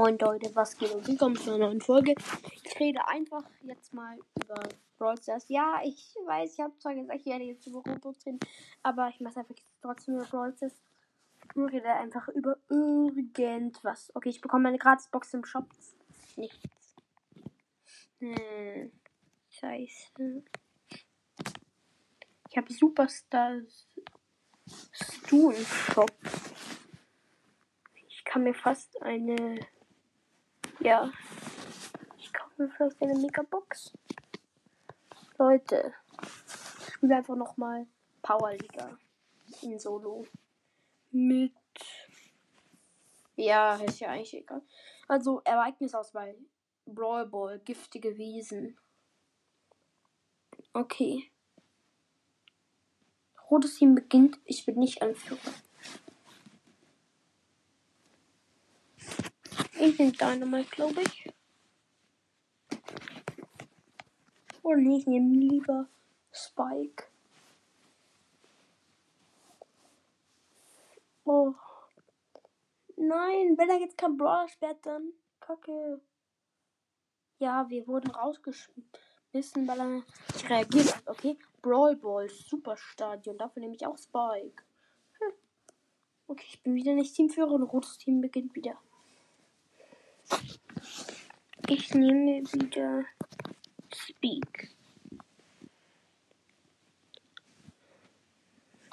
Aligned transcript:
Moin 0.00 0.16
Leute, 0.16 0.50
was 0.54 0.78
geht 0.78 0.94
und 0.94 1.06
willkommen 1.06 1.36
zu 1.36 1.50
einer 1.50 1.66
neuen 1.66 1.82
Folge. 1.82 2.14
Ich 2.64 2.80
rede 2.80 3.06
einfach 3.06 3.44
jetzt 3.60 3.92
mal 3.92 4.18
über 4.42 4.58
Brawl 4.96 5.20
Stars. 5.20 5.46
Ja, 5.50 5.82
ich 5.84 6.14
weiß, 6.24 6.54
ich 6.54 6.60
habe 6.60 6.72
zwar 6.78 6.94
gesagt, 6.94 7.20
ich 7.20 7.26
werde 7.26 7.44
jetzt 7.44 7.66
über 7.66 7.82
Roblox 7.86 8.24
reden, 8.24 8.40
aber 8.82 9.10
ich 9.10 9.20
mache 9.20 9.40
einfach 9.40 9.54
trotzdem 9.82 10.14
über 10.14 10.24
Brawl 10.24 10.56
Stars. 10.56 10.72
Ich 11.44 11.54
rede 11.54 11.92
einfach 11.92 12.28
über 12.28 12.56
irgendwas. 12.70 14.10
Okay, 14.14 14.30
ich 14.30 14.40
bekomme 14.40 14.70
eine 14.70 14.78
Gratisbox 14.78 15.34
im 15.34 15.44
Shop. 15.44 15.66
Nichts. 16.36 16.96
Hm. 18.20 18.90
Scheiße. 19.50 20.44
Ich 22.48 22.56
habe 22.56 22.72
Superstars 22.72 23.86
Stu 24.92 25.50
im 25.50 25.66
Shop. 25.66 26.16
Ich 28.08 28.24
kann 28.24 28.44
mir 28.44 28.54
fast 28.54 29.02
eine 29.02 29.60
ja. 30.80 31.10
Ich 32.18 32.32
kaufe 32.32 32.62
mir 32.62 32.70
vielleicht 32.70 33.02
eine 33.02 33.18
Megabox. 33.18 33.92
Leute, 35.38 35.94
ich 36.22 36.94
spiele 36.94 37.16
einfach 37.16 37.36
nochmal 37.36 37.86
Powerliga 38.22 38.98
in 39.62 39.78
Solo. 39.78 40.26
Mit. 41.10 41.52
Ja, 43.36 43.76
ist 43.76 44.00
ja 44.00 44.10
eigentlich 44.10 44.34
egal. 44.34 44.62
Also, 45.08 45.40
Ereignisauswahl. 45.44 46.36
Brawl 46.86 47.26
Ball, 47.26 47.58
giftige 47.60 48.16
Wiesen. 48.16 48.76
Okay. 50.72 51.30
Rotes 53.50 53.76
Team 53.76 53.94
beginnt. 53.94 54.38
Ich 54.44 54.66
bin 54.66 54.78
nicht 54.78 55.02
Anführer. 55.02 55.54
Ich 59.82 59.98
nehme 59.98 60.12
Dynamite, 60.12 60.70
glaube 60.70 61.00
ich. 61.00 61.32
Oder 64.62 64.76
nee, 64.76 64.98
ich 64.98 65.06
nehme 65.06 65.34
lieber 65.34 65.88
Spike. 66.30 67.04
Oh. 71.24 71.54
Nein, 72.96 73.56
wenn 73.56 73.70
er 73.70 73.80
jetzt 73.80 73.96
kein 73.96 74.18
Brawler 74.18 74.48
sperrt, 74.48 74.84
dann 74.84 75.14
kacke. 75.40 76.02
Ja, 77.38 77.70
wir 77.70 77.86
wurden 77.86 78.10
rausgeschmissen, 78.10 79.66
weil 79.66 79.80
er 79.80 79.86
nicht 79.86 80.50
reagiert 80.50 80.94
hat. 80.94 81.08
Okay, 81.08 81.38
Brawl 81.62 81.96
Ball, 81.96 82.28
Superstadion. 82.28 83.38
Dafür 83.38 83.62
nehme 83.62 83.76
ich 83.76 83.86
auch 83.86 83.96
Spike. 83.96 84.62
Hm. 85.20 85.32
Okay, 86.26 86.46
ich 86.50 86.62
bin 86.62 86.74
wieder 86.74 86.92
nicht 86.92 87.16
Teamführer 87.16 87.52
und 87.52 87.62
rotes 87.62 87.96
Team 87.96 88.20
beginnt 88.20 88.54
wieder. 88.54 88.78
Ich 91.72 91.94
nehme 91.94 92.42
wieder 92.52 93.04
Speak. 93.94 94.74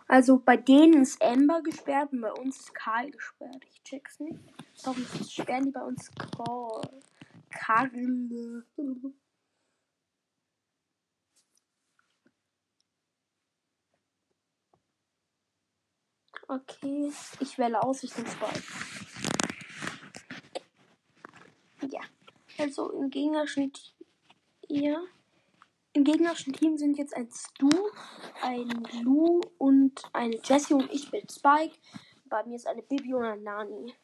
Also 0.07 0.37
bei 0.37 0.57
denen 0.57 1.01
ist 1.01 1.19
Amber 1.19 1.63
gesperrt 1.63 2.11
und 2.11 2.21
bei 2.21 2.31
uns 2.33 2.59
ist 2.59 2.75
Karl 2.75 3.09
gesperrt. 3.09 3.65
Ich 3.71 3.81
check's 3.81 4.19
nicht. 4.19 4.39
Warum 4.83 5.03
sperren 5.27 5.65
die 5.65 5.71
bei 5.71 5.81
uns 5.81 6.11
Karl? 6.11 7.01
Karl. 7.49 7.89
Okay, 16.47 17.11
ich 17.39 17.57
wähle 17.57 17.81
aus, 17.81 18.03
ich 18.03 18.15
nehme 18.15 18.29
zwei. 18.29 18.53
Ja. 21.87 22.01
Also 22.57 22.91
im 22.91 23.09
gegnerischen 23.09 23.71
ja. 24.67 25.01
Im 25.93 26.03
gegnerischen 26.03 26.53
Team 26.53 26.77
sind 26.77 26.97
jetzt 26.97 27.15
ein 27.15 27.29
Stu, 27.31 27.69
ein 28.43 28.69
Lou 29.01 29.41
und 29.57 30.03
eine 30.13 30.39
Jessie 30.43 30.75
und 30.75 30.91
ich 30.93 31.09
bin 31.09 31.27
Spike. 31.27 31.75
Bei 32.25 32.43
mir 32.43 32.55
ist 32.55 32.67
eine 32.67 32.83
Bibi 32.83 33.13
und 33.15 33.23
ein 33.23 33.41
Nani. 33.41 33.95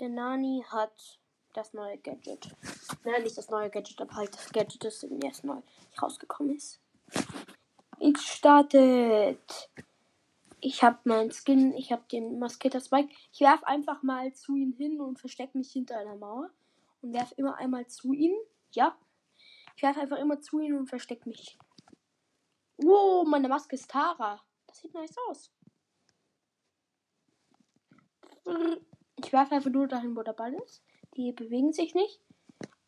Der 0.00 0.08
Nani 0.08 0.64
hat 0.68 1.20
das 1.52 1.72
neue 1.72 1.98
Gadget. 1.98 2.48
Nein, 3.04 3.22
nicht 3.22 3.38
das 3.38 3.48
neue 3.48 3.70
Gadget, 3.70 4.00
aber 4.00 4.16
halt 4.16 4.34
das 4.34 4.50
Gadget, 4.50 4.82
das 4.82 5.06
jetzt 5.22 5.44
neu 5.44 5.60
rausgekommen 6.02 6.56
ist. 6.56 6.80
Ich 8.00 8.18
startet. 8.18 9.70
Ich 10.60 10.82
habe 10.82 10.98
meinen 11.04 11.30
Skin, 11.30 11.74
ich 11.74 11.92
habe 11.92 12.02
den 12.10 12.38
Masketer 12.38 12.80
Spike. 12.80 13.14
Ich 13.32 13.40
werf 13.40 13.62
einfach 13.62 14.02
mal 14.02 14.32
zu 14.32 14.56
ihm 14.56 14.72
hin 14.72 15.00
und 15.00 15.20
verstecke 15.20 15.56
mich 15.56 15.70
hinter 15.70 15.96
einer 15.98 16.16
Mauer. 16.16 16.50
Und 17.06 17.12
werf 17.12 17.32
immer 17.36 17.56
einmal 17.56 17.86
zu 17.86 18.12
ihm. 18.12 18.34
Ja. 18.72 18.98
Ich 19.76 19.82
werf 19.82 19.96
einfach 19.96 20.18
immer 20.18 20.40
zu 20.40 20.58
ihm 20.58 20.76
und 20.76 20.88
verstecke 20.88 21.28
mich. 21.28 21.56
Wow, 22.78 23.24
meine 23.28 23.48
Maske 23.48 23.76
ist 23.76 23.88
Tara. 23.88 24.42
Das 24.66 24.78
sieht 24.78 24.92
nice 24.92 25.16
aus. 25.28 25.52
Ich 29.16 29.32
werfe 29.32 29.54
einfach 29.54 29.70
nur 29.70 29.86
dahin, 29.86 30.16
wo 30.16 30.22
der 30.22 30.32
Ball 30.32 30.54
ist. 30.54 30.82
Die 31.16 31.30
bewegen 31.30 31.72
sich 31.72 31.94
nicht. 31.94 32.20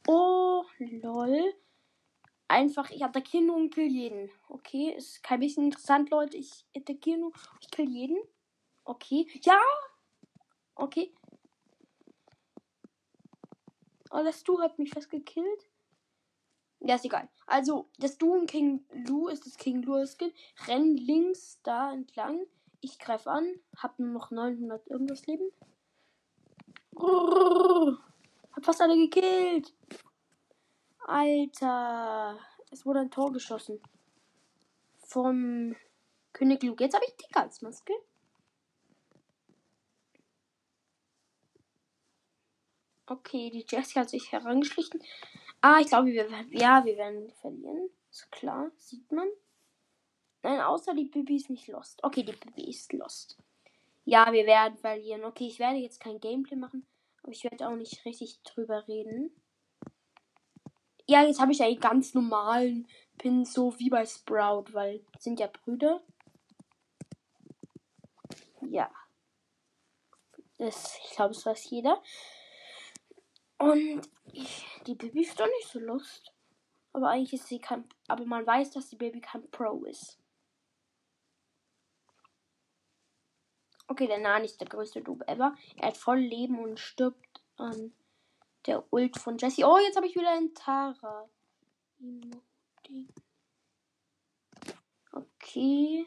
Oh, 0.08 0.64
lol 0.78 1.54
einfach, 2.48 2.90
ich 2.90 3.04
attackiere 3.04 3.44
nur 3.44 3.56
und 3.56 3.72
kill 3.72 3.86
jeden. 3.86 4.30
Okay, 4.48 4.94
ist 4.96 5.22
kein 5.22 5.40
bisschen 5.40 5.66
interessant, 5.66 6.10
Leute. 6.10 6.36
Ich 6.36 6.64
attackiere 6.74 7.18
nur, 7.18 7.32
ich 7.60 7.70
kill 7.70 7.88
jeden. 7.88 8.18
Okay, 8.84 9.28
ja. 9.42 9.60
Okay. 10.74 11.14
Oh, 14.10 14.22
das 14.22 14.44
Du 14.44 14.60
hat 14.60 14.78
mich 14.78 14.90
fast 14.90 15.10
gekillt. 15.10 15.68
Ja, 16.80 16.94
ist 16.94 17.04
egal. 17.04 17.28
Also, 17.46 17.88
das 17.98 18.18
Du 18.18 18.32
und 18.32 18.48
King 18.48 18.84
Lu 18.92 19.28
ist 19.28 19.46
das 19.46 19.56
King 19.56 19.82
Lu 19.82 20.04
Skin. 20.06 20.32
Renn 20.66 20.96
links 20.96 21.60
da 21.62 21.92
entlang. 21.92 22.46
Ich 22.80 22.98
greife 22.98 23.30
an. 23.30 23.52
Hab 23.76 23.98
nur 23.98 24.10
noch 24.10 24.30
900 24.30 24.86
irgendwas 24.88 25.26
Leben. 25.26 25.50
Hab 28.52 28.64
fast 28.64 28.80
alle 28.80 28.96
gekillt. 28.96 29.74
Alter. 31.00 32.38
Es 32.70 32.86
wurde 32.86 33.00
ein 33.00 33.10
Tor 33.10 33.32
geschossen. 33.32 33.80
Vom 34.98 35.74
König 36.32 36.62
Luke. 36.62 36.84
Jetzt 36.84 36.94
habe 36.94 37.04
ich 37.06 37.16
Tick 37.16 37.36
als 37.36 37.60
Okay, 43.10 43.50
die 43.50 43.64
Jessie 43.68 43.98
hat 43.98 44.10
sich 44.10 44.30
herangeschlichen. 44.32 45.02
Ah, 45.60 45.78
ich 45.80 45.88
glaube, 45.88 46.08
wir 46.08 46.30
werden. 46.30 46.52
Ja, 46.52 46.84
wir 46.84 46.96
werden 46.96 47.30
verlieren. 47.40 47.88
Ist 48.10 48.30
klar, 48.30 48.70
sieht 48.76 49.10
man. 49.10 49.28
Nein, 50.42 50.60
außer 50.60 50.94
die 50.94 51.04
Bibi 51.04 51.36
ist 51.36 51.50
nicht 51.50 51.68
lost. 51.68 52.02
Okay, 52.04 52.22
die 52.22 52.32
Bibi 52.32 52.70
ist 52.70 52.92
lost. 52.92 53.36
Ja, 54.04 54.32
wir 54.32 54.46
werden 54.46 54.78
verlieren. 54.78 55.24
Okay, 55.24 55.46
ich 55.46 55.58
werde 55.58 55.78
jetzt 55.78 56.00
kein 56.00 56.20
Gameplay 56.20 56.56
machen. 56.56 56.86
Aber 57.22 57.32
ich 57.32 57.44
werde 57.44 57.68
auch 57.68 57.76
nicht 57.76 58.04
richtig 58.04 58.42
drüber 58.42 58.86
reden. 58.88 59.30
Ja, 61.06 61.24
jetzt 61.24 61.40
habe 61.40 61.52
ich 61.52 61.62
einen 61.62 61.80
ganz 61.80 62.14
normalen 62.14 62.86
Pin, 63.16 63.44
so 63.44 63.78
wie 63.78 63.90
bei 63.90 64.04
Sprout, 64.04 64.66
weil 64.72 65.04
sind 65.18 65.40
ja 65.40 65.46
Brüder. 65.46 66.02
Ja. 68.60 68.90
Das, 70.58 70.98
ich 71.04 71.16
glaube, 71.16 71.32
es 71.32 71.46
weiß 71.46 71.70
jeder. 71.70 72.02
Und 73.58 74.08
ich, 74.32 74.66
die 74.86 74.94
Baby 74.94 75.22
ist 75.22 75.38
doch 75.38 75.46
nicht 75.46 75.68
so 75.68 75.80
lust. 75.80 76.32
Aber 76.92 77.10
eigentlich 77.10 77.34
ist 77.34 77.48
sie 77.48 77.60
kein. 77.60 77.84
Aber 78.06 78.24
man 78.24 78.46
weiß, 78.46 78.70
dass 78.70 78.88
die 78.88 78.96
Baby 78.96 79.20
kein 79.20 79.48
Pro 79.50 79.84
ist. 79.84 80.18
Okay, 83.88 84.06
der 84.06 84.18
Nani 84.18 84.44
ist 84.44 84.60
der 84.60 84.68
größte 84.68 85.00
Noob 85.00 85.22
ever. 85.28 85.56
Er 85.76 85.88
hat 85.88 85.96
voll 85.96 86.18
Leben 86.18 86.58
und 86.58 86.78
stirbt 86.78 87.42
an 87.56 87.92
der 88.66 88.92
Ult 88.92 89.18
von 89.18 89.38
Jesse. 89.38 89.64
Oh, 89.64 89.78
jetzt 89.78 89.96
habe 89.96 90.06
ich 90.06 90.14
wieder 90.14 90.30
einen 90.30 90.54
Tara. 90.54 91.28
Okay. 95.10 96.06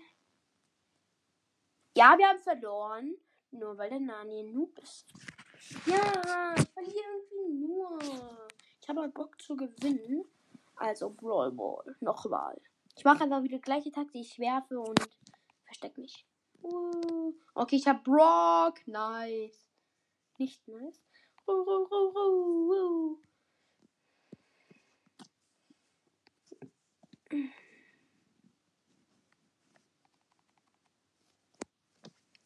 Ja, 1.96 2.18
wir 2.18 2.28
haben 2.28 2.40
verloren. 2.40 3.18
Nur 3.52 3.78
weil 3.78 3.90
der 3.90 4.00
Nani 4.00 4.40
ein 4.40 4.54
Noob 4.54 4.78
ist. 4.80 5.12
Ja, 5.86 6.56
ich 6.58 6.70
verliere 6.70 6.96
irgendwie 7.32 7.68
nur. 7.68 8.00
Ich 8.82 8.90
habe 8.90 9.02
halt 9.02 9.14
Bock 9.14 9.42
zu 9.42 9.56
gewinnen. 9.56 10.26
Also 10.76 11.10
Brawl 11.10 11.52
Ball. 11.52 11.96
Nochmal. 12.00 12.60
Ich 12.98 13.04
mache 13.04 13.24
einfach 13.24 13.44
wieder 13.44 13.58
die 13.58 13.62
gleiche 13.62 13.92
Taktik. 13.92 14.22
Ich 14.22 14.40
werfe 14.40 14.80
und 14.80 15.00
verstecke 15.66 16.02
mich. 16.02 16.26
Okay, 17.54 17.76
ich 17.76 17.88
habe 17.88 18.02
Brock. 18.04 18.86
Nice. 18.88 19.68
Nicht 20.38 20.68
nice. 20.68 21.02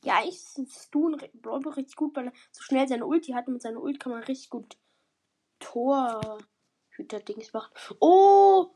Ja, 0.06 0.24
ich 0.24 0.38
Stu 0.38 1.08
ein 1.08 1.42
Brawlball 1.42 1.74
richtig 1.74 1.96
gut, 1.96 2.16
weil 2.16 2.28
er 2.28 2.34
so 2.52 2.62
schnell 2.62 2.88
seine 2.88 3.08
Ulti 3.08 3.32
hat. 3.32 3.48
Und 3.48 3.54
mit 3.54 3.64
seiner 3.64 3.82
Ulti 3.82 3.98
kann 3.98 4.12
man 4.12 4.24
richtig 4.24 4.52
gut 4.52 4.78
Torhüter-Dings 5.60 7.52
machen. 7.54 7.74
Oh! 8.00 8.70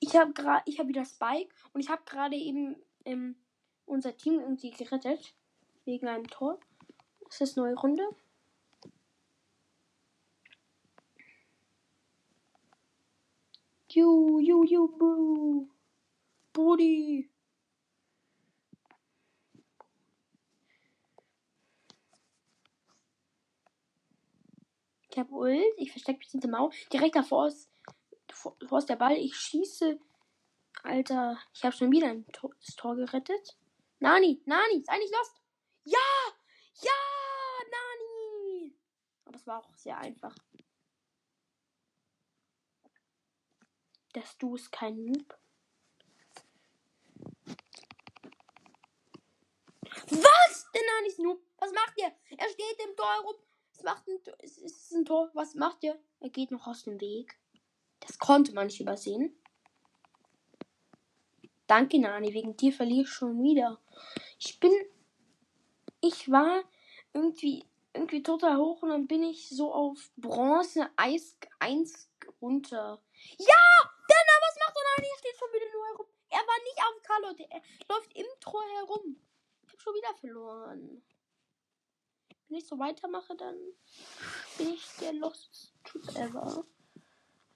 Ich 0.00 0.16
habe 0.16 0.32
gerade, 0.32 0.64
ich 0.66 0.80
habe 0.80 0.88
wieder 0.88 1.04
Spike 1.04 1.54
und 1.72 1.80
ich 1.80 1.88
habe 1.88 2.02
gerade 2.04 2.34
eben 2.34 2.74
ähm, 3.04 3.36
unser 3.86 4.16
Team 4.16 4.40
irgendwie 4.40 4.72
gerettet. 4.72 5.36
Wegen 5.84 6.08
einem 6.08 6.26
Tor. 6.26 6.58
Das 7.26 7.40
ist 7.40 7.56
neue 7.56 7.76
Runde. 7.76 8.02
You, 13.88 14.40
you, 14.40 14.64
you, 14.64 14.88
bro. 14.88 15.68
Brody. 16.52 17.31
Ich 25.12 25.18
habe 25.18 25.30
Ult. 25.34 25.74
Ich 25.76 25.90
verstecke 25.90 26.20
mich 26.20 26.30
hinter 26.30 26.48
Mauer. 26.48 26.70
Direkt 26.90 27.16
davor 27.16 27.46
ist, 27.46 27.70
davor 28.58 28.78
ist 28.78 28.88
der 28.88 28.96
Ball. 28.96 29.16
Ich 29.18 29.36
schieße. 29.36 30.00
Alter, 30.84 31.38
ich 31.52 31.62
habe 31.64 31.76
schon 31.76 31.92
wieder 31.92 32.08
ein 32.08 32.26
Tor, 32.32 32.50
das 32.64 32.74
Tor 32.76 32.96
gerettet. 32.96 33.58
Nani, 33.98 34.40
Nani, 34.46 34.82
sei 34.84 34.96
nicht 34.96 35.12
lost. 35.14 35.42
Ja, 35.84 35.98
ja, 36.80 36.90
Nani. 37.70 38.74
Aber 39.26 39.36
es 39.36 39.46
war 39.46 39.58
auch 39.58 39.76
sehr 39.76 39.98
einfach. 39.98 40.34
Dass 44.14 44.38
du 44.38 44.54
es 44.56 44.70
kein 44.70 45.04
Noob. 45.04 45.38
Was? 50.08 50.70
Der 50.74 50.82
Nani 50.82 51.08
ist 51.08 51.18
Noob. 51.18 51.42
Was 51.58 51.72
macht 51.72 51.98
ihr? 51.98 52.12
Er 52.38 52.48
steht 52.48 52.80
im 52.88 52.96
Tor 52.96 53.12
herum. 53.12 53.36
Macht 53.82 54.06
ein, 54.06 54.18
es 54.38 54.58
ist 54.58 54.92
ein 54.92 55.04
Tor. 55.04 55.30
Was 55.34 55.54
macht 55.54 55.82
ihr? 55.82 55.98
Er 56.20 56.30
geht 56.30 56.50
noch 56.50 56.66
aus 56.66 56.84
dem 56.84 57.00
Weg. 57.00 57.38
Das 58.00 58.18
konnte 58.18 58.52
man 58.52 58.66
nicht 58.66 58.80
übersehen. 58.80 59.36
Danke, 61.66 61.98
Nani. 61.98 62.32
Wegen 62.32 62.56
dir 62.56 62.72
verliere 62.72 63.02
ich 63.02 63.10
schon 63.10 63.42
wieder. 63.42 63.80
Ich 64.38 64.60
bin. 64.60 64.72
Ich 66.00 66.30
war 66.30 66.62
irgendwie, 67.12 67.64
irgendwie 67.92 68.22
total 68.22 68.56
hoch 68.56 68.82
und 68.82 68.88
dann 68.88 69.06
bin 69.06 69.22
ich 69.22 69.48
so 69.48 69.72
auf 69.72 70.10
Bronze 70.16 70.90
Eis 70.96 71.38
1 71.60 72.10
runter. 72.40 73.00
Ja! 73.38 73.62
Denner, 74.08 74.38
was 74.40 74.58
macht 74.58 74.76
er? 74.76 74.82
Nani? 74.96 75.08
Er 75.12 75.18
steht 75.18 75.36
schon 75.38 75.52
wieder 75.52 75.72
nur 75.72 75.86
herum. 75.86 76.06
Er 76.28 76.40
war 76.40 76.58
nicht 76.64 76.78
auf 76.78 77.02
Carlo. 77.02 77.28
Er 77.50 77.62
läuft 77.88 78.16
im 78.16 78.26
Tor 78.40 78.64
herum. 78.78 79.16
Ich 79.64 79.72
habe 79.72 79.80
schon 79.80 79.94
wieder 79.94 80.14
verloren. 80.14 81.02
Ich 82.54 82.66
so 82.66 82.78
weitermache, 82.78 83.34
dann 83.36 83.56
bin 84.58 84.74
ich 84.74 84.86
der 85.00 85.12
Lost 85.14 85.72
Typ 85.84 86.06
ever. 86.16 86.64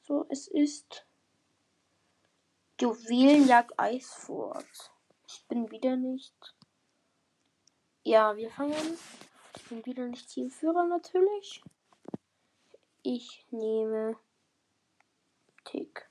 So, 0.03 0.27
es 0.29 0.49
ist 0.49 1.07
Juwelenjagd 2.81 3.79
Eisfurt. 3.79 4.93
Ich 5.29 5.45
bin 5.49 5.71
wieder 5.71 5.97
nicht. 5.97 6.55
Ja, 8.05 8.37
wir 8.37 8.51
fangen. 8.51 8.99
Ich 9.57 9.65
bin 9.65 9.85
wieder 9.85 10.07
nicht 10.07 10.29
Teamführer 10.29 10.85
natürlich. 10.85 11.63
Ich 13.03 13.45
nehme 13.51 14.17
Tick. 15.65 16.06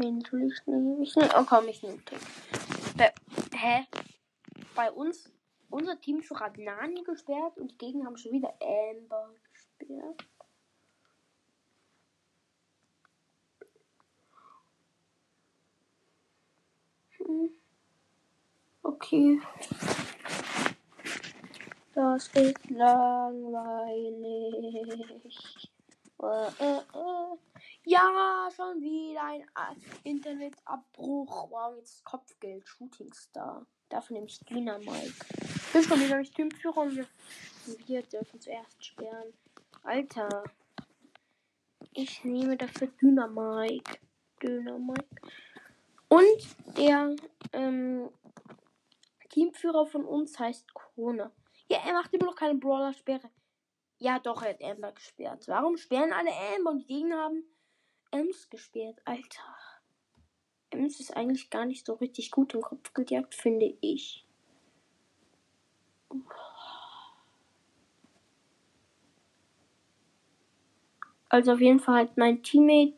Wen 0.00 0.22
soll 0.22 0.44
ich 0.44 0.66
nehmen? 0.66 1.02
Ich. 1.02 1.14
Oh 1.14 1.44
komm, 1.46 1.68
ich 1.68 1.82
nehme 1.82 2.02
Tick. 2.06 2.18
Be 2.96 3.12
Hä? 3.54 3.86
Bei 4.74 4.90
uns, 4.90 5.30
unser 5.68 6.00
Teamführer 6.00 6.46
hat 6.46 6.56
Nani 6.56 7.02
gesperrt 7.02 7.58
und 7.58 7.72
die 7.72 7.76
Gegner 7.76 8.06
haben 8.06 8.16
schon 8.16 8.32
wieder 8.32 8.54
Amber 8.62 9.34
gesperrt. 9.52 10.26
Hm. 17.18 17.50
Okay. 18.82 19.38
Das 21.94 22.28
ist 22.28 22.70
langweilig. 22.70 24.16
Äh, 26.22 26.48
äh, 26.58 26.78
äh. 26.78 27.49
Ja, 27.90 28.48
schon 28.54 28.80
wieder 28.80 29.24
ein 29.24 29.82
Internetabbruch. 30.04 31.50
Wow, 31.50 31.74
jetzt 31.76 32.04
Kopfgeld, 32.04 32.64
Shooting 32.64 33.12
Star. 33.12 33.66
Dafür 33.88 34.14
nehme 34.14 34.28
ich 34.28 34.38
Dynamite. 34.38 35.12
Ich 35.42 35.72
bin 35.72 35.82
schon 35.82 36.00
wieder 36.00 36.18
nicht 36.18 36.32
Teamführer 36.32 36.82
und 36.82 36.94
wir, 36.94 37.06
wir 37.88 38.02
dürfen 38.04 38.40
zuerst 38.40 38.86
sperren. 38.86 39.34
Alter. 39.82 40.44
Ich 41.92 42.22
nehme 42.22 42.56
dafür 42.56 42.86
Dynamite. 43.02 43.98
Dynamite. 44.40 45.08
Und 46.10 46.76
der 46.76 47.16
ähm, 47.52 48.08
Teamführer 49.30 49.86
von 49.86 50.04
uns 50.04 50.38
heißt 50.38 50.72
Krone. 50.74 51.32
Ja, 51.68 51.78
er 51.84 51.94
macht 51.94 52.14
immer 52.14 52.26
noch 52.26 52.36
keine 52.36 52.54
Brawler-Sperre. 52.54 53.30
Ja, 53.98 54.20
doch, 54.20 54.42
er 54.42 54.50
hat 54.50 54.62
Amber 54.62 54.92
gesperrt. 54.92 55.48
Warum 55.48 55.76
sperren 55.76 56.12
alle 56.12 56.30
Amber 56.54 56.70
und 56.70 56.82
die 56.82 56.86
Gegner 56.86 57.24
haben 57.24 57.44
Ems 58.10 58.48
gesperrt? 58.50 59.00
Alter. 59.04 59.56
Ems 60.70 61.00
ist 61.00 61.16
eigentlich 61.16 61.50
gar 61.50 61.64
nicht 61.64 61.86
so 61.86 61.94
richtig 61.94 62.30
gut 62.30 62.54
im 62.54 62.62
Kopf 62.62 62.92
gejagt, 62.94 63.34
finde 63.34 63.76
ich. 63.80 64.24
Also 71.28 71.52
auf 71.52 71.60
jeden 71.60 71.78
Fall 71.78 72.02
hat 72.02 72.16
mein 72.16 72.42
Teammate, 72.42 72.96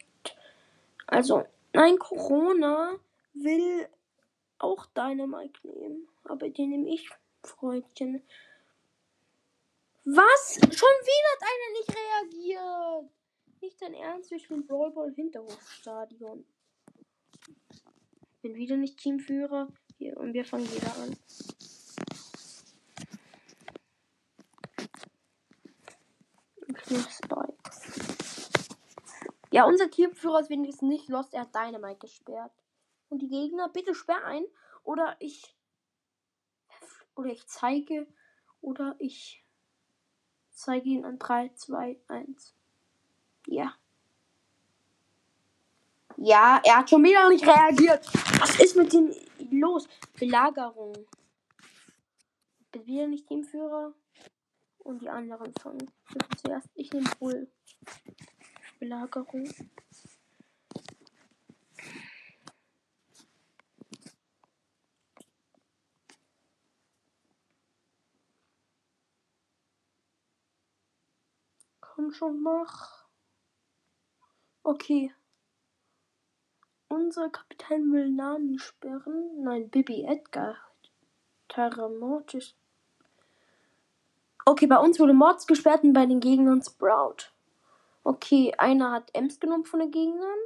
also 1.06 1.44
nein, 1.74 1.98
Corona 1.98 2.98
will 3.34 3.86
auch 4.58 4.86
deine 4.94 5.26
Mike 5.26 5.60
nehmen, 5.64 6.08
aber 6.24 6.48
den 6.48 6.70
nehme 6.70 6.88
ich, 6.88 7.10
Freundchen. 7.42 8.22
Was? 10.04 10.54
Schon 10.54 10.70
wieder 10.70 11.30
hat 11.32 11.42
einer 11.42 11.72
nicht 11.78 11.94
reagiert. 11.94 13.10
Nicht 13.62 13.80
dein 13.80 13.94
Ernst, 13.94 14.32
wir 14.32 14.40
spielen 14.40 14.66
Brawlball 14.66 15.14
Hinterhofstadion. 15.14 16.44
Bin 18.42 18.56
wieder 18.56 18.76
nicht 18.76 18.98
Teamführer. 18.98 19.68
Hier, 19.98 20.16
und 20.16 20.34
wir 20.34 20.44
fangen 20.44 20.68
wieder 20.68 20.92
an. 20.96 21.16
Ja, 29.52 29.64
unser 29.64 29.88
Teamführer 29.88 30.40
ist 30.40 30.50
wenigstens 30.50 30.88
nicht 30.88 31.08
lost. 31.08 31.32
Er 31.32 31.42
hat 31.42 31.54
Dynamite 31.54 32.00
gesperrt. 32.00 32.52
Und 33.10 33.22
die 33.22 33.28
Gegner, 33.28 33.68
bitte 33.68 33.94
sperr 33.94 34.24
ein. 34.24 34.44
Oder 34.82 35.14
ich. 35.20 35.54
Oder 37.14 37.30
ich 37.30 37.46
zeige. 37.46 38.08
Oder 38.60 38.96
ich 38.98 39.46
zeige 40.50 40.88
ihn 40.88 41.04
an 41.04 41.20
3, 41.20 41.50
2, 41.50 42.00
1. 42.08 42.56
Ja. 43.46 43.74
Ja, 46.16 46.60
er 46.64 46.78
hat 46.78 46.90
schon 46.90 47.02
wieder 47.02 47.28
nicht 47.28 47.46
reagiert. 47.46 48.06
Was 48.38 48.60
ist 48.60 48.76
mit 48.76 48.92
dem 48.92 49.12
los? 49.50 49.88
Belagerung. 50.18 50.94
Bin 52.70 52.86
wieder 52.86 53.06
nicht 53.06 53.26
Teamführer. 53.26 53.92
Und 54.78 55.00
die 55.00 55.08
anderen 55.08 55.52
fangen. 55.54 55.90
Zuerst, 56.36 56.68
ich 56.74 56.92
nehme 56.92 57.08
Bull. 57.18 57.48
Belagerung. 58.78 59.48
Komm 71.80 72.12
schon, 72.12 72.42
mach. 72.42 73.01
Okay. 74.64 75.12
Unser 76.88 77.30
Kapitän 77.30 77.92
will 77.92 78.10
Nani 78.10 78.58
sperren. 78.58 79.42
Nein, 79.42 79.70
Bibi 79.70 80.04
Edgar. 80.04 80.56
Terramortis. 81.48 82.54
Okay, 84.44 84.66
bei 84.66 84.78
uns 84.78 84.98
wurde 84.98 85.14
Mords 85.14 85.46
gesperrt 85.46 85.84
und 85.84 85.92
bei 85.92 86.06
den 86.06 86.20
Gegnern 86.20 86.62
Sprout. 86.62 87.30
Okay, 88.04 88.52
einer 88.58 88.90
hat 88.90 89.10
Ems 89.14 89.38
genommen 89.38 89.64
von 89.64 89.80
den 89.80 89.90
Gegnern. 89.90 90.38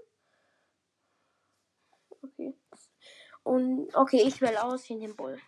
Okay. 2.23 2.55
Und 3.43 3.95
okay, 3.95 4.23
ich 4.27 4.41
wähle 4.41 4.63
aus 4.65 4.91
in 4.91 5.01
den 5.01 5.17
Bull. 5.17 5.39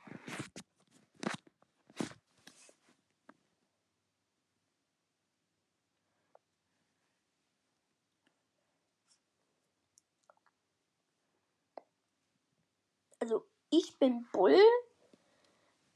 Ich 13.71 13.99
bin 13.99 14.27
Bull. 14.33 14.59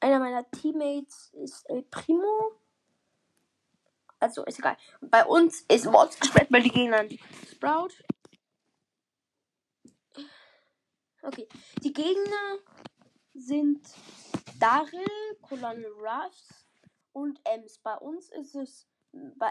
Einer 0.01 0.19
meiner 0.19 0.51
Teammates 0.51 1.33
ist 1.35 1.69
El 1.71 1.83
Primo. 1.85 2.53
Also 4.19 4.45
ist 4.45 4.59
egal. 4.59 4.77
Bei 5.01 5.25
uns 5.25 5.63
ist 5.69 5.87
Mods 5.87 6.19
gesperrt 6.19 6.49
bei 6.51 6.61
den 6.61 6.73
Gegnern. 6.73 7.09
Sprout. 7.51 7.91
Okay. 11.23 11.49
Die 11.83 11.93
Gegner 11.93 12.59
sind 13.35 13.89
Daryl, 14.59 15.37
Colonel 15.41 15.91
Ruffs 15.93 16.67
und 17.13 17.41
Ems. 17.45 17.79
Bei 17.79 17.97
uns 17.97 18.31
ist 18.31 18.55
es. 18.55 18.87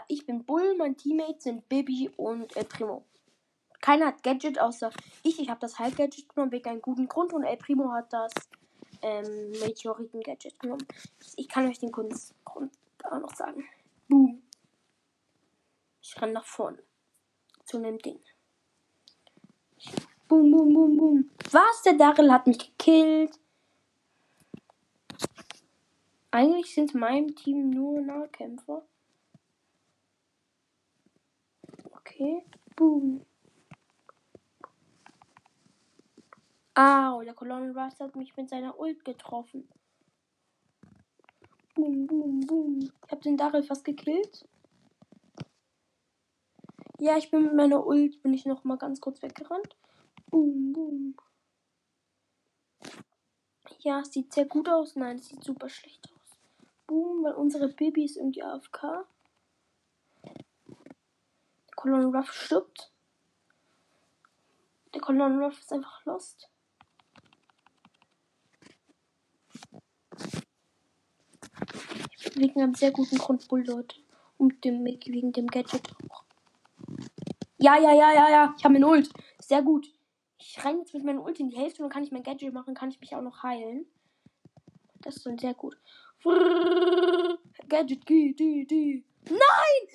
Ich 0.08 0.26
bin 0.26 0.44
Bull, 0.44 0.74
mein 0.76 0.96
Teammate 0.96 1.40
sind 1.40 1.68
Bibi 1.68 2.10
und 2.16 2.56
El 2.56 2.64
Primo. 2.64 3.06
Keiner 3.82 4.06
hat 4.06 4.22
Gadget 4.22 4.58
außer 4.60 4.90
ich. 5.24 5.38
Ich 5.40 5.50
habe 5.50 5.60
das 5.60 5.78
Halb-Gadget 5.78 6.28
genommen 6.28 6.52
wegen 6.52 6.70
einem 6.70 6.80
guten 6.80 7.08
Grund 7.08 7.32
und 7.34 7.42
El 7.42 7.56
Primo 7.56 7.92
hat 7.92 8.12
das 8.12 8.32
ähm, 9.02 9.50
Meteoriten-Gadget 9.50 10.58
genommen. 10.60 10.86
Ich 11.36 11.48
kann 11.48 11.68
euch 11.68 11.80
den 11.80 11.90
Grund 11.90 12.14
auch 12.44 13.18
noch 13.18 13.34
sagen. 13.34 13.64
Boom. 14.08 14.40
Ich 16.00 16.20
renne 16.22 16.32
nach 16.32 16.44
vorne. 16.44 16.78
Zu 17.64 17.78
einem 17.78 17.98
Ding. 17.98 18.20
Boom, 20.28 20.50
boom, 20.50 20.72
boom, 20.72 20.96
boom. 20.96 21.30
Was? 21.50 21.82
Der 21.82 21.94
Daryl 21.94 22.32
hat 22.32 22.46
mich 22.46 22.58
gekillt. 22.58 23.38
Eigentlich 26.30 26.72
sind 26.72 26.94
in 26.94 27.00
meinem 27.00 27.34
Team 27.34 27.70
nur 27.70 28.00
Nahkämpfer. 28.00 28.86
Okay. 31.96 32.44
Boom. 32.76 33.26
Au, 36.74 37.22
der 37.22 37.34
Colonel 37.34 37.78
Ruffs 37.78 38.00
hat 38.00 38.16
mich 38.16 38.34
mit 38.36 38.48
seiner 38.48 38.78
Ult 38.78 39.04
getroffen. 39.04 39.68
Boom, 41.74 42.06
boom, 42.06 42.40
boom. 42.40 42.78
Ich 42.80 43.10
habe 43.10 43.20
den 43.20 43.36
Daryl 43.36 43.62
fast 43.62 43.84
gekillt. 43.84 44.48
Ja, 46.98 47.18
ich 47.18 47.30
bin 47.30 47.42
mit 47.42 47.54
meiner 47.54 47.86
Ult, 47.86 48.22
bin 48.22 48.32
ich 48.32 48.46
noch 48.46 48.64
mal 48.64 48.78
ganz 48.78 49.00
kurz 49.00 49.20
weggerannt. 49.20 49.76
Boom, 50.30 50.72
boom. 50.72 51.16
Ja, 53.80 54.00
es 54.00 54.12
sieht 54.12 54.32
sehr 54.32 54.46
gut 54.46 54.68
aus. 54.68 54.96
Nein, 54.96 55.16
es 55.16 55.26
sieht 55.26 55.42
super 55.44 55.68
schlecht 55.68 56.08
aus. 56.10 56.38
Boom, 56.86 57.24
weil 57.24 57.34
unsere 57.34 57.68
Baby 57.68 58.04
ist 58.04 58.16
irgendwie 58.16 58.42
AFK. 58.42 59.04
Der 60.24 61.76
Colonel 61.76 62.16
Ruff 62.16 62.32
stirbt. 62.32 62.92
Der 64.94 65.00
Colonel 65.00 65.42
Ruff 65.42 65.58
ist 65.58 65.72
einfach 65.72 66.04
lost. 66.04 66.51
Wegen 72.34 72.62
einem 72.62 72.74
sehr 72.74 72.90
guten 72.90 73.18
Grund, 73.18 73.46
Bull, 73.48 73.64
Leute. 73.66 73.96
Und 74.38 74.64
dem, 74.64 74.84
wegen 74.84 75.32
dem 75.32 75.46
Gadget 75.46 75.88
auch. 76.10 76.24
Ja, 77.58 77.78
ja, 77.78 77.92
ja, 77.94 78.12
ja, 78.12 78.30
ja. 78.30 78.54
Ich 78.58 78.64
habe 78.64 78.74
einen 78.74 78.84
Ult. 78.84 79.10
Sehr 79.38 79.62
gut. 79.62 79.92
Ich 80.38 80.64
renne 80.64 80.80
jetzt 80.80 80.94
mit 80.94 81.04
meinem 81.04 81.20
Ult 81.20 81.38
in 81.38 81.48
die 81.48 81.56
Hälfte 81.56 81.82
und 81.82 81.88
dann 81.88 81.92
kann 81.92 82.02
ich 82.02 82.10
mein 82.10 82.24
Gadget 82.24 82.52
machen, 82.52 82.74
kann 82.74 82.90
ich 82.90 83.00
mich 83.00 83.14
auch 83.14 83.22
noch 83.22 83.42
heilen. 83.42 83.86
Das 85.02 85.16
ist 85.16 85.26
dann 85.26 85.38
sehr 85.38 85.54
gut. 85.54 85.76
Gadget, 87.68 88.06
G, 88.06 88.32
D, 88.32 88.64
D. 88.64 89.04
Nein! 89.28 89.38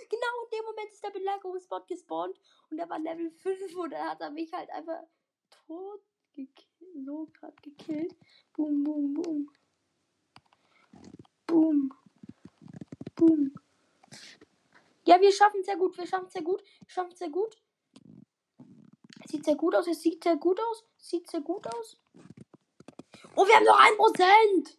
Genau 0.10 0.44
in 0.44 0.58
dem 0.58 0.65
Moment 0.65 0.91
ist 0.91 1.03
der 1.03 1.10
Belagerungsbot 1.10 1.88
gespawnt 1.88 2.39
und 2.70 2.79
er 2.79 2.89
war 2.89 3.00
Level 3.00 3.29
5 3.32 3.75
und 3.75 3.91
dann 3.91 4.10
hat 4.10 4.22
er 4.22 4.29
mich 4.29 4.51
halt 4.53 4.70
einfach 4.70 5.03
tot 5.50 6.01
gekillt. 6.34 6.67
So 7.06 7.27
gerade 7.34 7.56
gekillt. 7.62 8.15
Boom, 8.53 8.84
boom. 8.84 9.13
Boom. 9.13 9.51
Boom. 13.27 13.53
Ja, 15.05 15.19
wir 15.19 15.31
schaffen 15.31 15.60
es 15.60 15.65
sehr 15.65 15.77
gut. 15.77 15.98
Wir 15.98 16.07
schaffen 16.07 16.27
es 16.27 16.34
sehr 16.34 16.41
gut. 16.41 16.63
Schaffen 16.88 17.12
es 17.12 17.19
sehr 17.19 17.29
gut. 17.29 17.55
Sieht 19.25 19.46
sehr 19.46 19.55
gut 19.55 19.75
aus. 19.75 19.88
Es 19.88 20.01
sieht 20.01 20.24
sehr 20.24 20.38
gut 20.38 20.60
aus. 20.60 20.86
Sieht 20.98 21.29
sehr 21.29 21.41
gut 21.41 21.67
aus. 21.67 22.00
Oh, 23.36 23.46
wir 23.46 23.55
haben 23.55 23.65
noch 23.65 23.79
ein 23.79 23.98
Prozent. 23.98 24.77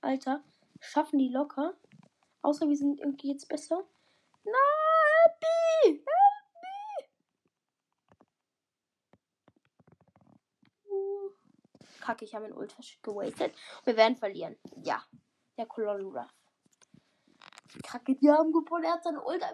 Alter, 0.00 0.42
schaffen 0.80 1.18
die 1.18 1.28
locker. 1.28 1.76
Außer 2.42 2.68
wir 2.68 2.76
sind 2.76 3.00
irgendwie 3.00 3.32
jetzt 3.32 3.48
besser. 3.48 3.84
Na! 4.44 4.52
Uh. 10.88 11.30
Kacke, 12.00 12.24
ich 12.24 12.34
habe 12.34 12.44
einen 12.44 12.54
Ultra 12.54 12.82
gewastet. 13.02 13.54
Wir 13.84 13.96
werden 13.96 14.16
verlieren. 14.16 14.56
Ja, 14.82 15.04
der 15.56 15.66
Colonel 15.66 16.06
Ruff. 16.06 16.45
Kacke, 17.82 18.14
die 18.14 18.30
haben 18.30 18.52
gewonnen. 18.52 18.84
Er 18.84 18.94
hat 18.94 19.04
seine 19.04 19.22
Ultra 19.22 19.48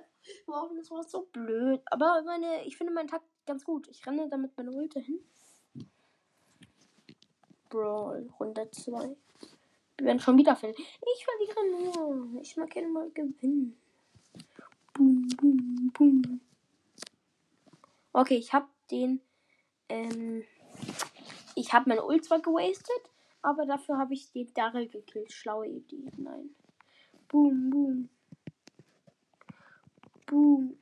geworfen. 0.47 0.77
Das 0.77 0.91
war 0.91 1.03
so 1.05 1.23
blöd. 1.33 1.81
Aber 1.87 2.23
meine, 2.25 2.65
ich 2.65 2.77
finde 2.77 2.93
meinen 2.93 3.09
Takt 3.09 3.27
ganz 3.47 3.65
gut. 3.65 3.89
Ich 3.89 4.07
renne 4.07 4.29
damit 4.29 4.57
meine 4.57 4.73
Ultra 4.73 5.01
hin. 5.01 5.21
Brawl, 7.69 8.29
102. 8.39 9.17
Wir 9.97 10.07
werden 10.07 10.21
schon 10.21 10.37
wieder 10.37 10.57
verlieren. 10.57 10.85
Ich 11.15 11.25
verliere 11.25 11.95
nur. 11.95 12.41
Ich 12.41 12.57
mag 12.57 12.71
gerne 12.71 12.89
mal 12.89 13.11
gewinnen. 13.11 13.77
Boom, 14.95 15.29
boom, 15.37 15.91
boom. 15.95 16.41
Okay, 18.13 18.37
ich 18.37 18.53
habe 18.53 18.67
den. 18.91 19.21
Ähm, 19.89 20.45
ich 21.55 21.73
habe 21.73 21.89
meine 21.89 22.05
Ult 22.05 22.25
zwar 22.25 22.41
gewastet, 22.41 23.11
aber 23.41 23.65
dafür 23.65 23.99
habe 23.99 24.15
ich 24.15 24.31
den 24.33 24.53
Daryl 24.53 24.89
gekillt. 24.89 25.33
Schlaue 25.33 25.67
Idee. 25.67 26.11
Nein. 26.19 26.55
Boom, 27.33 27.71
boom. 27.71 28.09
Boom. 30.27 30.77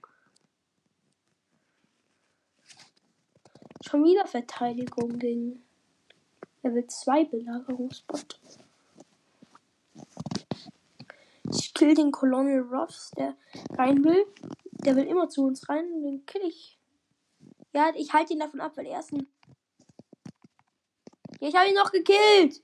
Schon 3.87 4.03
wieder 4.03 4.27
Verteidigung 4.27 5.17
gegen 5.21 5.63
Level 6.65 6.85
2 6.85 7.25
Belagerungsbot. 7.27 8.41
Ich 11.53 11.73
kill 11.73 11.95
den 11.95 12.11
Colonel 12.11 12.63
Ruffs, 12.63 13.13
der 13.13 13.37
rein 13.79 14.03
will. 14.03 14.27
Der 14.85 14.97
will 14.97 15.05
immer 15.05 15.29
zu 15.29 15.45
uns 15.45 15.69
rein 15.69 15.89
und 15.93 16.03
den 16.03 16.27
kill 16.27 16.43
ich. 16.43 16.77
Ja, 17.73 17.93
ich 17.95 18.13
halte 18.13 18.33
ihn 18.33 18.41
davon 18.41 18.61
ab, 18.61 18.73
weil 18.75 18.87
er 18.87 18.99
ist 18.99 19.13
ein. 19.13 19.29
Ja, 21.39 21.49
ich 21.49 21.55
habe 21.55 21.69
ihn 21.69 21.77
noch 21.77 21.93
gekillt. 21.93 22.61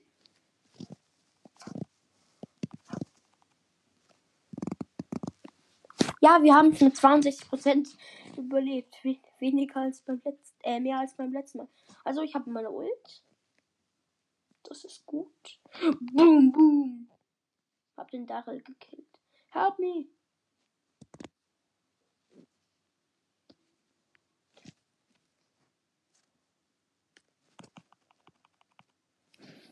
Ja, 6.19 6.41
wir 6.41 6.55
haben 6.55 6.71
es 6.71 6.81
mit 6.81 6.95
62% 6.95 7.95
überlebt. 8.37 8.95
Weniger 9.39 9.81
als 9.81 10.01
beim 10.01 10.21
letzten, 10.23 10.63
äh, 10.63 10.79
mehr 10.79 10.99
als 10.99 11.15
beim 11.15 11.31
letzten 11.31 11.59
Mal. 11.59 11.67
Also 12.03 12.21
ich 12.21 12.33
habe 12.33 12.49
meine 12.49 12.71
Ult. 12.71 13.23
Das 14.63 14.83
ist 14.83 15.05
gut. 15.05 15.59
Boom, 16.13 16.51
boom. 16.51 17.09
Hab 17.95 18.11
den 18.11 18.25
Daryl 18.25 18.61
gekillt. 18.61 19.07
Help 19.49 19.79
me. 19.79 20.07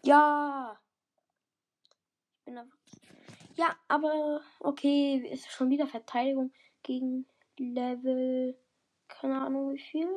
Ja. 0.03 0.79
Ich 2.37 2.45
bin 2.45 2.57
einfach. 2.57 2.77
Ja, 3.55 3.75
aber 3.87 4.41
okay, 4.59 5.17
ist 5.31 5.49
schon 5.49 5.69
wieder 5.69 5.87
Verteidigung 5.87 6.51
gegen 6.83 7.25
Level. 7.57 8.57
Keine 9.07 9.41
Ahnung 9.41 9.73
wie 9.73 9.79
viel. 9.79 10.09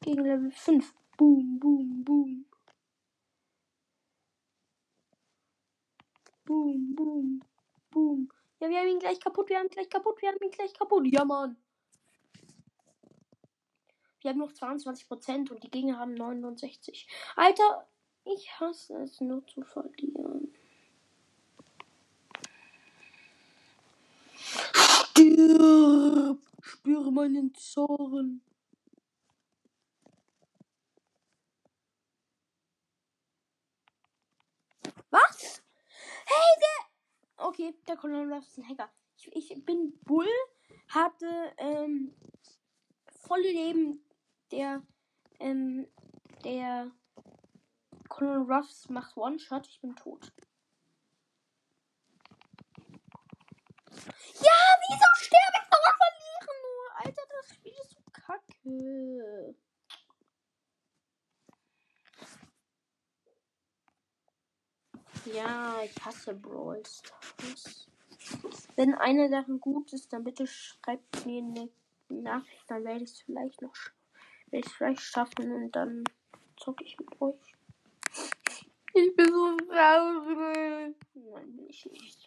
Gegen 0.00 0.24
Level 0.24 0.50
5. 0.52 0.94
Boom, 1.16 1.58
boom, 1.58 2.04
boom. 2.04 2.46
Boom, 6.44 6.94
boom, 6.94 7.40
boom. 7.90 8.28
Ja, 8.60 8.68
wir 8.68 8.78
haben 8.78 8.88
ihn 8.88 8.98
gleich 8.98 9.20
kaputt, 9.20 9.48
wir 9.48 9.58
haben 9.58 9.66
ihn 9.66 9.70
gleich 9.70 9.88
kaputt, 9.88 10.20
wir 10.20 10.28
haben 10.28 10.42
ihn 10.42 10.50
gleich 10.50 10.72
kaputt. 10.72 11.06
Ja, 11.06 11.24
Mann. 11.24 11.56
Wir 14.20 14.30
haben 14.30 14.38
noch 14.38 14.52
22% 14.52 15.50
und 15.50 15.62
die 15.62 15.70
Gegner 15.70 15.98
haben 15.98 16.14
69. 16.14 17.08
Alter, 17.36 17.88
ich 18.24 18.60
hasse 18.60 18.94
es 19.02 19.20
nur 19.20 19.46
zu 19.46 19.62
verlieren. 19.62 20.54
Spüre 27.10 27.12
meinen 27.12 27.52
Zorn. 27.54 28.42
Was? 35.10 35.62
Hey, 36.26 36.60
der. 36.60 37.46
Okay, 37.46 37.74
der 37.88 37.96
Colonel 37.96 38.38
ist 38.38 38.58
ein 38.58 38.68
Hacker. 38.68 38.92
Ich, 39.16 39.50
ich 39.50 39.64
bin 39.64 39.98
Bull, 40.04 40.28
hatte 40.88 41.52
ähm, 41.58 42.14
volle 43.26 43.50
Leben 43.50 44.04
der 44.52 44.82
ähm, 45.40 45.86
der 46.44 46.90
Colonel 48.08 48.50
Ruffs 48.50 48.88
macht 48.88 49.16
One-Shot. 49.16 49.66
Ich 49.66 49.80
bin 49.80 49.96
tot. 49.96 50.32
Ja, 54.40 54.58
wieso 54.88 55.06
sterbe 55.16 55.58
ich 55.62 55.70
noch 55.70 55.84
und 55.86 55.96
verliere 56.00 56.52
nur? 56.62 57.06
Alter, 57.06 57.22
das 57.28 57.54
Spiel 57.54 57.72
ist 57.72 57.92
so 57.92 58.00
kacke. 58.78 59.54
Ja, 65.34 65.82
ich 65.84 66.04
hasse 66.04 66.34
Brawl 66.34 66.82
Stars. 66.86 67.88
Wenn 68.76 68.94
eine 68.94 69.28
Sache 69.28 69.58
gut 69.58 69.92
ist, 69.92 70.12
dann 70.12 70.24
bitte 70.24 70.46
schreibt 70.46 71.26
mir 71.26 71.42
eine 71.42 71.68
Nachricht, 72.08 72.64
dann 72.68 72.84
werde 72.84 73.04
ich 73.04 73.10
es 73.10 73.20
vielleicht 73.20 73.60
noch 73.62 73.74
werde 74.50 74.66
ich 74.66 74.74
vielleicht 74.74 75.00
schaffen 75.00 75.52
und 75.52 75.76
dann 75.76 76.04
zocke 76.56 76.84
ich 76.84 76.98
mit 76.98 77.20
euch. 77.20 77.54
Ich 78.92 79.14
bin 79.14 79.26
so 79.26 79.56
traurig. 79.56 80.96
Nein, 81.14 81.56
bin 81.56 81.68
ich 81.68 81.86
nicht. 81.86 82.19